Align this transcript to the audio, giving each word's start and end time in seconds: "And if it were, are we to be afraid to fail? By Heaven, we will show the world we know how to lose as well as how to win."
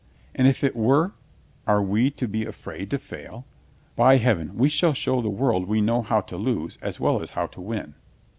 "And 0.33 0.47
if 0.47 0.63
it 0.63 0.75
were, 0.75 1.13
are 1.67 1.83
we 1.83 2.09
to 2.09 2.27
be 2.27 2.43
afraid 2.43 2.89
to 2.89 2.97
fail? 2.97 3.45
By 3.95 4.17
Heaven, 4.17 4.55
we 4.57 4.67
will 4.81 4.93
show 4.93 5.21
the 5.21 5.29
world 5.29 5.67
we 5.67 5.79
know 5.79 6.01
how 6.01 6.21
to 6.21 6.37
lose 6.37 6.79
as 6.81 6.99
well 6.99 7.21
as 7.21 7.29
how 7.37 7.45
to 7.45 7.61
win." 7.61 7.93